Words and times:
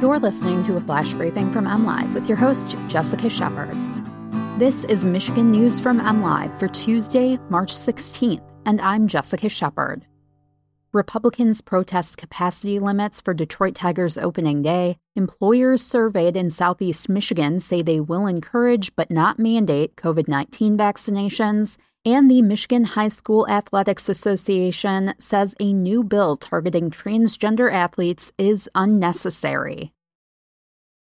You're 0.00 0.18
listening 0.18 0.64
to 0.64 0.78
a 0.78 0.80
flash 0.80 1.12
briefing 1.12 1.52
from 1.52 1.66
MLive 1.66 2.14
with 2.14 2.26
your 2.26 2.38
host, 2.38 2.74
Jessica 2.88 3.28
Shepard. 3.28 3.76
This 4.58 4.84
is 4.84 5.04
Michigan 5.04 5.50
News 5.50 5.78
from 5.78 6.00
MLive 6.00 6.58
for 6.58 6.68
Tuesday, 6.68 7.38
March 7.50 7.74
16th, 7.74 8.40
and 8.64 8.80
I'm 8.80 9.08
Jessica 9.08 9.50
Shepard. 9.50 10.06
Republicans 10.94 11.60
protest 11.60 12.16
capacity 12.16 12.78
limits 12.78 13.20
for 13.20 13.34
Detroit 13.34 13.74
Tigers 13.74 14.16
opening 14.16 14.62
day. 14.62 14.96
Employers 15.16 15.82
surveyed 15.82 16.34
in 16.34 16.48
southeast 16.48 17.10
Michigan 17.10 17.60
say 17.60 17.82
they 17.82 18.00
will 18.00 18.26
encourage 18.26 18.96
but 18.96 19.10
not 19.10 19.38
mandate 19.38 19.96
COVID 19.96 20.28
19 20.28 20.78
vaccinations. 20.78 21.76
And 22.04 22.30
the 22.30 22.40
Michigan 22.40 22.84
High 22.84 23.08
School 23.08 23.46
Athletics 23.46 24.08
Association 24.08 25.12
says 25.18 25.54
a 25.60 25.74
new 25.74 26.02
bill 26.02 26.38
targeting 26.38 26.90
transgender 26.90 27.70
athletes 27.70 28.32
is 28.38 28.70
unnecessary. 28.74 29.92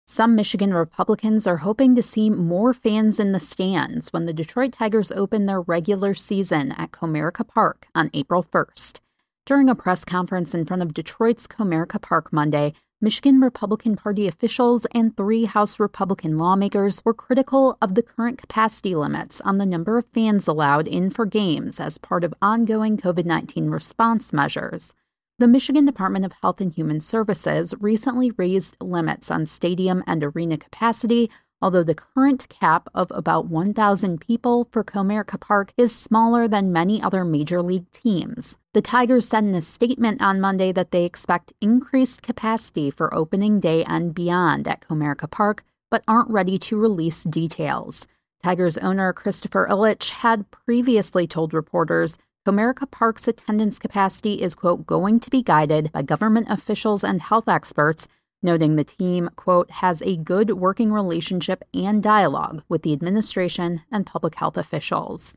Some 0.08 0.34
Michigan 0.34 0.74
Republicans 0.74 1.46
are 1.46 1.58
hoping 1.58 1.94
to 1.94 2.02
see 2.02 2.30
more 2.30 2.74
fans 2.74 3.20
in 3.20 3.30
the 3.30 3.38
stands 3.38 4.12
when 4.12 4.26
the 4.26 4.32
Detroit 4.32 4.72
Tigers 4.72 5.12
open 5.12 5.46
their 5.46 5.60
regular 5.60 6.14
season 6.14 6.72
at 6.72 6.90
Comerica 6.90 7.46
Park 7.46 7.86
on 7.94 8.10
April 8.12 8.42
1st. 8.42 8.98
During 9.44 9.68
a 9.68 9.74
press 9.74 10.04
conference 10.04 10.54
in 10.54 10.64
front 10.64 10.82
of 10.84 10.94
Detroit's 10.94 11.48
Comerica 11.48 12.00
Park 12.00 12.32
Monday, 12.32 12.74
Michigan 13.00 13.40
Republican 13.40 13.96
Party 13.96 14.28
officials 14.28 14.86
and 14.94 15.16
three 15.16 15.46
House 15.46 15.80
Republican 15.80 16.38
lawmakers 16.38 17.04
were 17.04 17.12
critical 17.12 17.76
of 17.82 17.96
the 17.96 18.04
current 18.04 18.38
capacity 18.38 18.94
limits 18.94 19.40
on 19.40 19.58
the 19.58 19.66
number 19.66 19.98
of 19.98 20.06
fans 20.14 20.46
allowed 20.46 20.86
in 20.86 21.10
for 21.10 21.26
games 21.26 21.80
as 21.80 21.98
part 21.98 22.22
of 22.22 22.32
ongoing 22.40 22.96
COVID 22.96 23.24
19 23.24 23.68
response 23.68 24.32
measures. 24.32 24.94
The 25.40 25.48
Michigan 25.48 25.86
Department 25.86 26.24
of 26.24 26.34
Health 26.40 26.60
and 26.60 26.72
Human 26.72 27.00
Services 27.00 27.74
recently 27.80 28.30
raised 28.30 28.76
limits 28.80 29.28
on 29.28 29.46
stadium 29.46 30.04
and 30.06 30.22
arena 30.22 30.56
capacity, 30.56 31.28
although 31.62 31.84
the 31.84 31.94
current 31.94 32.48
cap 32.48 32.88
of 32.92 33.10
about 33.14 33.46
1,000 33.46 34.20
people 34.20 34.68
for 34.72 34.82
Comerica 34.82 35.40
Park 35.40 35.72
is 35.78 35.94
smaller 35.94 36.48
than 36.48 36.72
many 36.72 37.00
other 37.00 37.24
major 37.24 37.62
league 37.62 37.90
teams. 37.92 38.56
The 38.74 38.82
Tigers 38.82 39.28
said 39.28 39.44
in 39.44 39.54
a 39.54 39.62
statement 39.62 40.20
on 40.20 40.40
Monday 40.40 40.72
that 40.72 40.90
they 40.90 41.04
expect 41.04 41.52
increased 41.60 42.22
capacity 42.22 42.90
for 42.90 43.14
opening 43.14 43.60
day 43.60 43.84
and 43.84 44.14
beyond 44.14 44.66
at 44.66 44.80
Comerica 44.80 45.30
Park, 45.30 45.62
but 45.90 46.02
aren't 46.08 46.30
ready 46.30 46.58
to 46.58 46.76
release 46.76 47.22
details. 47.22 48.06
Tigers 48.42 48.76
owner 48.78 49.12
Christopher 49.12 49.68
Ilitch 49.70 50.10
had 50.10 50.50
previously 50.50 51.28
told 51.28 51.54
reporters 51.54 52.18
Comerica 52.44 52.90
Park's 52.90 53.28
attendance 53.28 53.78
capacity 53.78 54.42
is, 54.42 54.56
quote, 54.56 54.84
going 54.84 55.20
to 55.20 55.30
be 55.30 55.44
guided 55.44 55.92
by 55.92 56.02
government 56.02 56.48
officials 56.50 57.04
and 57.04 57.22
health 57.22 57.46
experts, 57.46 58.08
noting 58.42 58.76
the 58.76 58.84
team, 58.84 59.30
quote, 59.36 59.70
has 59.70 60.02
a 60.02 60.16
good 60.16 60.52
working 60.52 60.92
relationship 60.92 61.62
and 61.72 62.02
dialogue 62.02 62.62
with 62.68 62.82
the 62.82 62.92
administration 62.92 63.82
and 63.90 64.06
public 64.06 64.34
health 64.36 64.56
officials. 64.56 65.36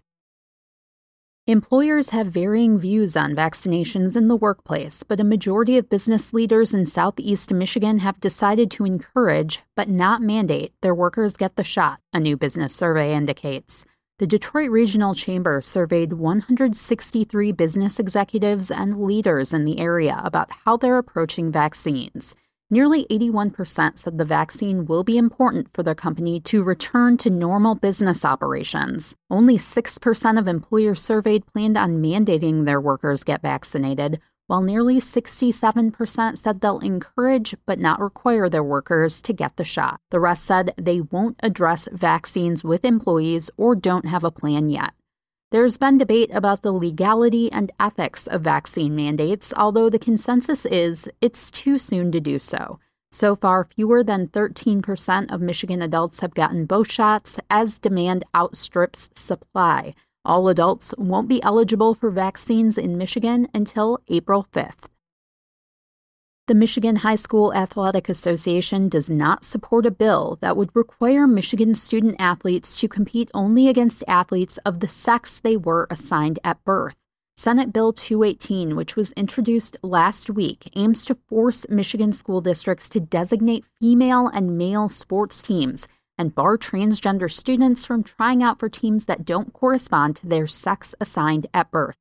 Employers 1.48 2.10
have 2.10 2.26
varying 2.26 2.80
views 2.80 3.16
on 3.16 3.36
vaccinations 3.36 4.16
in 4.16 4.28
the 4.28 4.36
workplace, 4.36 5.04
but 5.04 5.20
a 5.20 5.24
majority 5.24 5.78
of 5.78 5.92
business 5.92 6.34
leaders 6.34 6.74
in 6.74 6.88
southeast 6.88 7.54
Michigan 7.54 8.00
have 8.00 8.20
decided 8.20 8.72
to 8.72 8.84
encourage, 8.84 9.62
but 9.76 9.88
not 9.88 10.24
mandate, 10.24 10.74
their 10.82 10.96
workers 10.96 11.38
get 11.38 11.56
the 11.56 11.64
shot, 11.64 12.00
a 12.12 12.20
new 12.20 12.36
business 12.36 12.76
survey 12.76 13.14
indicates. 13.14 13.86
The 14.18 14.26
Detroit 14.26 14.72
Regional 14.72 15.14
Chamber 15.14 15.62
surveyed 15.62 16.14
163 16.14 17.52
business 17.52 18.00
executives 18.00 18.72
and 18.72 19.04
leaders 19.04 19.54
in 19.54 19.66
the 19.66 19.78
area 19.78 20.20
about 20.24 20.50
how 20.64 20.78
they're 20.78 20.98
approaching 20.98 21.52
vaccines. 21.52 22.34
Nearly 22.72 23.06
81% 23.12 23.96
said 23.96 24.18
the 24.18 24.26
vaccine 24.26 24.86
will 24.86 25.04
be 25.04 25.20
important 25.20 25.72
for 25.72 25.84
their 25.84 25.94
company 25.94 26.40
to 26.42 26.64
return 26.64 27.16
to 27.18 27.30
normal 27.30 27.76
business 27.76 28.26
operations. 28.26 29.16
Only 29.30 29.60
6% 29.60 30.40
of 30.40 30.48
employers 30.48 31.00
surveyed 31.00 31.46
planned 31.46 31.78
on 31.78 32.02
mandating 32.02 32.66
their 32.66 32.82
workers 32.82 33.24
get 33.24 33.44
vaccinated, 33.44 34.20
while 34.48 34.64
nearly 34.64 35.00
67% 35.00 36.38
said 36.40 36.62
they'll 36.62 36.80
encourage 36.80 37.54
but 37.68 37.78
not 37.78 38.00
require 38.00 38.50
their 38.50 38.64
workers 38.64 39.22
to 39.22 39.34
get 39.34 39.58
the 39.58 39.64
shot. 39.64 40.00
The 40.10 40.20
rest 40.20 40.44
said 40.44 40.74
they 40.76 41.02
won't 41.02 41.40
address 41.44 41.88
vaccines 41.92 42.64
with 42.64 42.84
employees 42.84 43.52
or 43.58 43.76
don't 43.76 44.06
have 44.06 44.24
a 44.24 44.32
plan 44.32 44.70
yet. 44.70 44.94
There's 45.52 45.78
been 45.78 46.00
debate 46.00 46.32
about 46.34 46.64
the 46.64 46.72
legality 46.72 47.52
and 47.52 47.72
ethics 47.80 48.26
of 48.26 48.42
vaccine 48.42 48.96
mandates, 48.96 49.54
although 49.56 49.92
the 49.92 50.00
consensus 50.00 50.66
is 50.66 51.08
it's 51.22 51.52
too 51.52 51.78
soon 51.78 52.12
to 52.14 52.20
do 52.20 52.40
so. 52.40 52.80
So 53.12 53.36
far, 53.36 53.64
fewer 53.64 54.04
than 54.04 54.28
13% 54.28 55.32
of 55.32 55.42
Michigan 55.42 55.84
adults 55.84 56.22
have 56.22 56.34
gotten 56.34 56.66
both 56.66 56.92
shots 56.92 57.40
as 57.50 57.78
demand 57.78 58.26
outstrips 58.36 59.10
supply. 59.14 59.94
All 60.26 60.48
adults 60.50 60.96
won't 60.98 61.30
be 61.30 61.42
eligible 61.44 61.94
for 61.94 62.10
vaccines 62.10 62.76
in 62.76 62.98
Michigan 62.98 63.48
until 63.54 64.00
April 64.08 64.48
5th. 64.52 64.90
The 66.48 66.54
Michigan 66.54 66.98
High 66.98 67.16
School 67.16 67.56
Athletic 67.56 68.08
Association 68.08 68.88
does 68.88 69.10
not 69.10 69.44
support 69.44 69.88
a 69.88 69.90
bill 69.90 70.38
that 70.42 70.56
would 70.56 70.70
require 70.76 71.26
Michigan 71.26 71.74
student 71.74 72.18
athletes 72.20 72.76
to 72.76 72.88
compete 72.88 73.32
only 73.34 73.68
against 73.68 74.04
athletes 74.08 74.58
of 74.58 74.80
the 74.80 74.88
sex 74.88 75.40
they 75.40 75.58
were 75.58 75.88
assigned 75.90 76.38
at 76.44 76.64
birth. 76.64 76.94
Senate 77.36 77.74
Bill 77.74 77.92
218, 77.92 78.76
which 78.76 78.96
was 78.96 79.12
introduced 79.14 79.78
last 79.82 80.30
week, 80.30 80.70
aims 80.76 81.04
to 81.06 81.18
force 81.28 81.66
Michigan 81.68 82.14
school 82.14 82.42
districts 82.42 82.90
to 82.90 83.00
designate 83.00 83.66
female 83.80 84.28
and 84.28 84.56
male 84.56 84.88
sports 84.88 85.42
teams 85.42 85.88
and 86.16 86.36
bar 86.36 86.60
transgender 86.60 87.30
students 87.30 87.86
from 87.86 88.04
trying 88.04 88.44
out 88.44 88.60
for 88.60 88.70
teams 88.70 89.06
that 89.06 89.26
don't 89.26 89.52
correspond 89.52 90.16
to 90.18 90.28
their 90.28 90.46
sex 90.46 90.94
assigned 91.02 91.48
at 91.56 91.72
birth. 91.72 91.96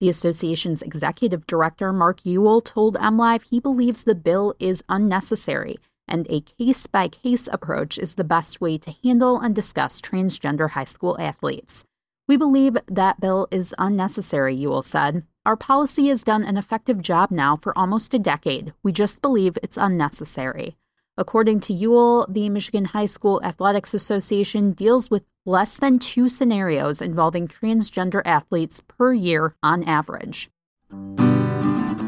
The 0.00 0.08
association's 0.08 0.82
executive 0.82 1.46
director, 1.46 1.92
Mark 1.92 2.22
Uyl, 2.22 2.64
told 2.64 2.96
MLive 2.96 3.42
he 3.48 3.60
believes 3.60 4.04
the 4.04 4.14
bill 4.14 4.54
is 4.58 4.82
unnecessary 4.88 5.78
and 6.10 6.26
a 6.28 6.40
case 6.40 6.86
by 6.86 7.08
case 7.08 7.48
approach 7.50 7.96
is 7.96 8.16
the 8.16 8.24
best 8.24 8.60
way 8.60 8.76
to 8.78 8.94
handle 9.02 9.38
and 9.38 9.54
discuss 9.54 10.00
transgender 10.00 10.70
high 10.70 10.84
school 10.84 11.16
athletes. 11.20 11.84
We 12.26 12.36
believe 12.36 12.76
that 12.88 13.20
bill 13.20 13.48
is 13.50 13.74
unnecessary, 13.78 14.56
Uyl 14.56 14.84
said. 14.84 15.24
Our 15.46 15.56
policy 15.56 16.08
has 16.08 16.24
done 16.24 16.44
an 16.44 16.56
effective 16.56 17.00
job 17.00 17.30
now 17.30 17.56
for 17.56 17.76
almost 17.78 18.12
a 18.12 18.18
decade. 18.18 18.74
We 18.82 18.92
just 18.92 19.22
believe 19.22 19.56
it's 19.62 19.76
unnecessary. 19.76 20.76
According 21.16 21.60
to 21.60 21.72
Uyl, 21.72 22.32
the 22.32 22.48
Michigan 22.48 22.86
High 22.86 23.06
School 23.06 23.40
Athletics 23.44 23.94
Association 23.94 24.72
deals 24.72 25.10
with 25.10 25.24
less 25.44 25.76
than 25.76 25.98
two 25.98 26.28
scenarios 26.28 27.02
involving 27.02 27.48
transgender 27.48 28.22
athletes 28.24 28.80
per 28.86 29.12
year 29.12 29.54
on 29.62 29.84
average. 29.84 30.50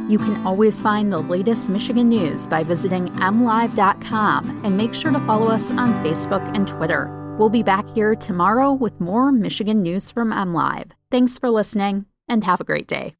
You 0.08 0.18
can 0.18 0.46
always 0.46 0.82
find 0.82 1.12
the 1.12 1.20
latest 1.20 1.68
Michigan 1.68 2.08
news 2.08 2.46
by 2.46 2.62
visiting 2.62 3.08
mlive.com 3.08 4.60
and 4.64 4.76
make 4.76 4.92
sure 4.92 5.10
to 5.10 5.20
follow 5.20 5.46
us 5.46 5.70
on 5.70 6.04
Facebook 6.04 6.42
and 6.54 6.68
Twitter. 6.68 7.36
We'll 7.38 7.48
be 7.48 7.62
back 7.62 7.88
here 7.90 8.14
tomorrow 8.14 8.72
with 8.72 9.00
more 9.00 9.32
Michigan 9.32 9.82
news 9.82 10.10
from 10.10 10.30
MLive. 10.30 10.90
Thanks 11.10 11.38
for 11.38 11.48
listening 11.50 12.06
and 12.28 12.44
have 12.44 12.60
a 12.60 12.64
great 12.64 12.86
day. 12.86 13.14